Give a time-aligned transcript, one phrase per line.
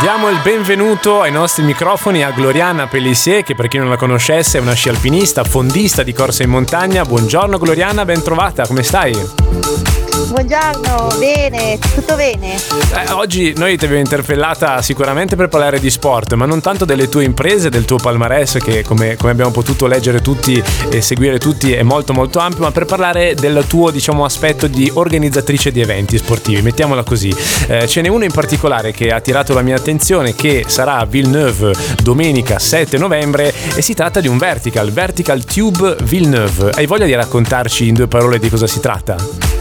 [0.00, 4.56] Diamo il benvenuto ai nostri microfoni a Gloriana Pellissier, che per chi non la conoscesse
[4.56, 7.04] è una sci alpinista, fondista di corsa in montagna.
[7.04, 9.99] Buongiorno Gloriana, ben trovata, come stai?
[10.28, 12.54] Buongiorno, bene, tutto bene?
[12.54, 17.08] Eh, oggi noi ti abbiamo interpellata sicuramente per parlare di sport, ma non tanto delle
[17.08, 21.72] tue imprese, del tuo palmarès che come, come abbiamo potuto leggere tutti e seguire tutti
[21.72, 26.18] è molto molto ampio, ma per parlare del tuo diciamo aspetto di organizzatrice di eventi
[26.18, 27.34] sportivi, mettiamola così.
[27.66, 31.06] Eh, ce n'è uno in particolare che ha attirato la mia attenzione che sarà a
[31.06, 36.72] Villeneuve domenica 7 novembre e si tratta di un vertical, Vertical Tube Villeneuve.
[36.74, 39.59] Hai voglia di raccontarci in due parole di cosa si tratta?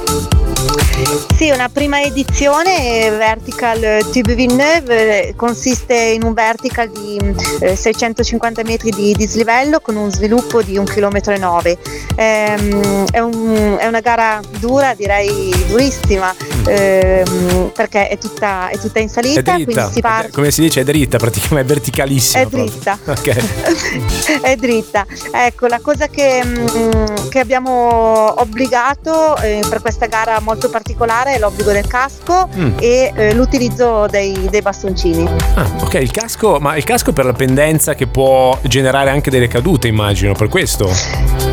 [1.36, 7.18] Sì, una prima edizione Vertical Tube Villeneuve consiste in un vertical di
[7.62, 11.78] eh, 650 metri di dislivello con un sviluppo di 1,9 km.
[12.16, 16.36] Ehm, è, un, è, una gara dura, direi durissima,
[16.68, 19.56] ehm, perché è tutta, è tutta, in salita.
[19.56, 20.30] È dritta, si parte...
[20.30, 22.44] come si dice, è dritta, praticamente è verticalissima.
[22.44, 22.98] È dritta.
[23.20, 23.36] Okay.
[24.42, 25.06] è dritta.
[25.32, 31.36] Ecco, la cosa che, mm, che abbiamo obbligato eh, per questa gara molto particolare particolare
[31.36, 32.78] è l'obbligo del casco mm.
[32.80, 35.28] e eh, l'utilizzo dei, dei, bastoncini.
[35.56, 39.48] Ah, ok, il casco, ma il casco per la pendenza che può generare anche delle
[39.48, 40.92] cadute, immagino, per questo?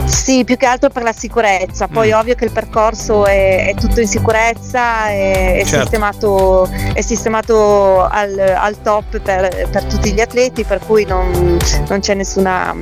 [0.05, 1.87] Sì, più che altro per la sicurezza.
[1.87, 2.15] Poi mm.
[2.15, 5.81] ovvio che il percorso è, è tutto in sicurezza, è, è certo.
[5.81, 11.57] sistemato, è sistemato al, al, top per, per, tutti gli atleti, per cui non,
[11.89, 12.75] non c'è nessuna,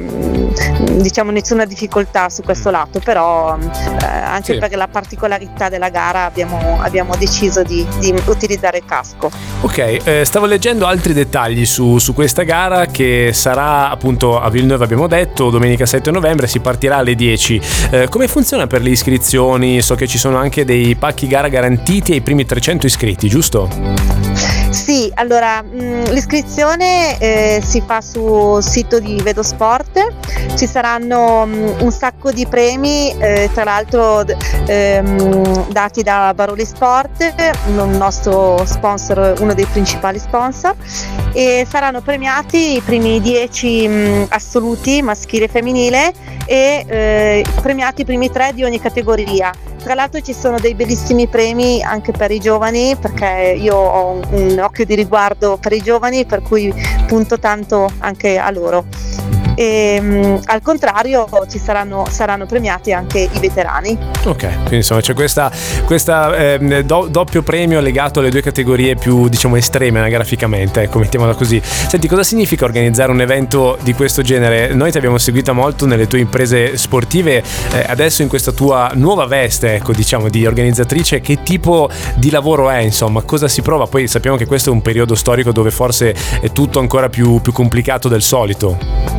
[0.97, 4.59] diciamo, nessuna difficoltà su questo lato, però eh, anche sì.
[4.59, 9.31] per la particolarità della gara abbiamo abbiamo, deciso di, di, utilizzare il casco.
[9.61, 14.85] Ok, eh, stavo leggendo altri dettagli su, su, questa gara che sarà appunto a Villeneuve
[14.85, 17.61] abbiamo detto, domenica 7 novembre si partirà alle 10.
[17.91, 19.81] Eh, come funziona per le iscrizioni?
[19.81, 23.69] So che ci sono anche dei pacchi gara garantiti ai primi 300 iscritti, giusto?
[24.71, 30.13] Sì, allora mh, mm, l'iscrizione eh, si fa sul sito di Vedo Sport,
[30.57, 34.25] ci saranno mm, un sacco di premi, eh, tra l'altro
[34.67, 37.35] ehm, dati da Baroli Sport,
[37.77, 40.75] un nostro sponsor, uno dei principali sponsor,
[41.33, 46.13] e saranno premiati i primi 10 mh, assoluti maschile e femminile
[46.47, 49.53] e eh, premiati i primi 3 di ogni categoria.
[49.83, 54.59] Tra l'altro ci sono dei bellissimi premi anche per i giovani perché io ho un
[54.59, 56.73] occhio di riguardo per i giovani per cui
[57.07, 58.87] punto tanto anche a loro
[59.55, 63.97] e mh, al contrario ci saranno, saranno, premiati anche i veterani.
[64.25, 65.51] Ok, quindi insomma c'è questa,
[65.85, 71.35] questa eh, do, doppio premio legato alle due categorie più diciamo estreme anagraficamente, ecco mettiamola
[71.35, 71.61] così.
[71.63, 74.75] Senti, cosa significa organizzare un evento di questo genere?
[74.75, 77.43] Noi ti abbiamo seguita molto nelle tue imprese sportive,
[77.73, 82.71] eh, adesso in questa tua nuova veste, ecco diciamo di organizzatrice, che tipo di lavoro
[82.71, 83.23] è insomma?
[83.23, 83.87] Cosa si prova?
[83.87, 87.53] Poi sappiamo che questo è un periodo storico dove forse è tutto ancora più, più
[87.53, 89.14] complicato del solito.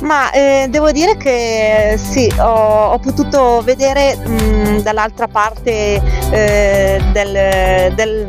[0.00, 6.00] Ma eh, devo dire che sì, ho, ho potuto vedere mh, dall'altra parte
[6.30, 8.26] eh, del, del,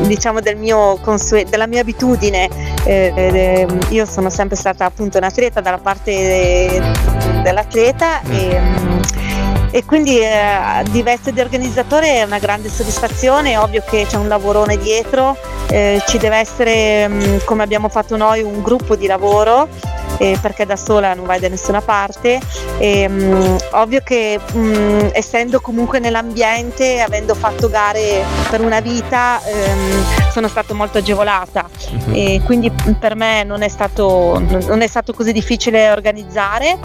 [0.00, 2.48] diciamo del mio consue- della mia abitudine.
[2.84, 6.82] Eh, eh io sono sempre stata appunto un atleta dalla parte de-
[7.42, 8.32] dell'atleta mm.
[8.34, 8.60] e,
[9.70, 14.16] e quindi eh, di veste di organizzatore è una grande soddisfazione, è ovvio che c'è
[14.16, 15.36] un lavorone dietro,
[15.68, 19.68] eh, ci deve essere, mh, come abbiamo fatto noi, un gruppo di lavoro
[20.18, 22.40] eh, perché da sola non vai da nessuna parte.
[22.78, 28.80] E, mh, mm, ovvio che mh, mm, essendo comunque nell'ambiente, avendo fatto gare per una
[28.80, 32.12] vita, ehm, sono stata molto agevolata uh-huh.
[32.12, 36.78] e quindi per me non è stato, non è stato così difficile organizzare,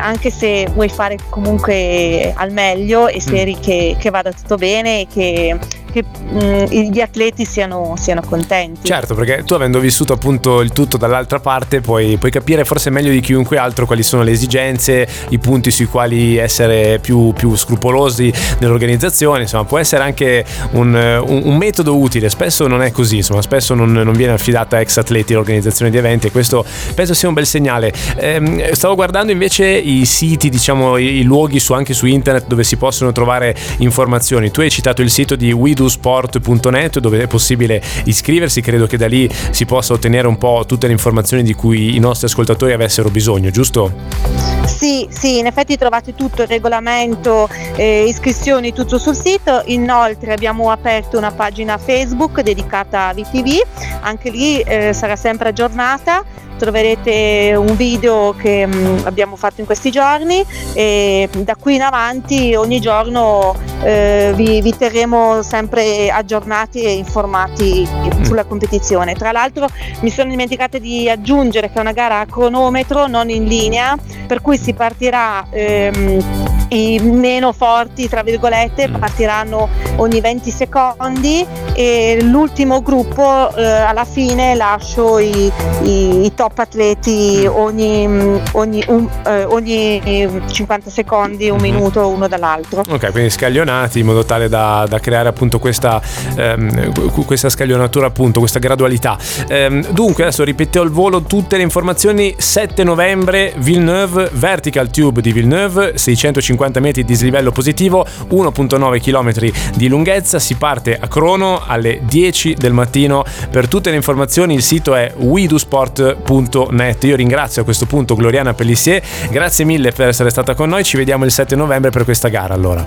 [0.00, 3.60] anche se vuoi fare comunque al meglio e speri mm.
[3.60, 5.58] che, che vada tutto bene e che
[5.90, 8.86] che mh, mm, gli atleti siano, siano, contenti.
[8.86, 13.10] Certo, perché tu avendo vissuto appunto il tutto dall'altra parte puoi, puoi, capire forse meglio
[13.10, 18.32] di chiunque altro quali sono le esigenze, i punti sui quali essere più, più scrupolosi
[18.58, 23.42] nell'organizzazione, insomma può essere anche un, un, un, metodo utile, spesso non è così, insomma
[23.42, 26.64] spesso non, non, viene affidata a ex atleti l'organizzazione di eventi e questo
[26.94, 27.92] penso sia un bel segnale.
[28.16, 32.64] Eh, stavo guardando invece i siti, diciamo i, i luoghi su, anche su internet dove
[32.64, 37.82] si possono trovare informazioni, tu hai citato il sito di We edusport.net dove è possibile
[38.04, 41.96] iscriversi, credo che da lì si possa ottenere un po' tutte le informazioni di cui
[41.96, 44.59] i nostri ascoltatori avessero bisogno, giusto?
[44.70, 49.62] Sì, sì, in effetti trovate tutto il regolamento, eh, iscrizioni, tutto sul sito.
[49.66, 56.24] Inoltre abbiamo aperto una pagina Facebook dedicata a VTV, anche lì eh, sarà sempre aggiornata
[56.60, 60.44] troverete un video che mm, abbiamo fatto in questi giorni
[60.74, 67.88] e da qui in avanti ogni giorno eh, vi, vi, terremo sempre aggiornati e informati
[67.88, 68.24] mm.
[68.24, 69.14] sulla competizione.
[69.14, 69.68] Tra l'altro
[70.02, 73.96] mi sono dimenticata di aggiungere che è una gara a cronometro, non in linea,
[74.26, 78.94] per cui si partirà ehm, i meno forti, tra virgolette, mm.
[78.94, 85.50] partiranno ogni 20 secondi e l'ultimo gruppo eh, alla fine lascio i,
[85.82, 87.46] i, i top atleti mm.
[87.52, 91.74] ogni, ogni, un, eh, ogni, 50 secondi, un mm-hmm.
[91.74, 92.84] minuto uno dall'altro.
[92.88, 96.00] Ok, quindi scaglionati in modo tale da, da creare appunto questa,
[96.36, 99.18] ehm, questa scaglionatura, appunto, questa gradualità.
[99.48, 102.34] Ehm, dunque, adesso ripeto al volo tutte le informazioni.
[102.36, 109.50] 7 novembre, Villeneuve, Vertical Tube di Villeneuve, 650 50 metri di dislivello positivo, 1.9 km
[109.74, 113.24] di lunghezza, si parte a crono alle 10 del mattino.
[113.50, 117.04] Per tutte le informazioni il sito è widusport.net.
[117.04, 120.98] Io ringrazio a questo punto Gloriana Pellissier, grazie mille per essere stata con noi, ci
[120.98, 122.86] vediamo il 7 novembre per questa gara allora.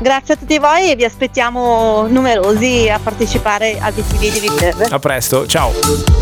[0.00, 4.84] Grazie a tutti voi e vi aspettiamo numerosi a partecipare al DTV di Viterbe.
[4.84, 6.16] A presto, ciao!